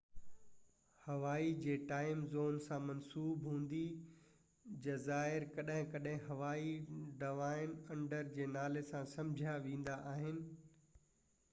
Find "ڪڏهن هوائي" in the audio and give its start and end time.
5.93-6.73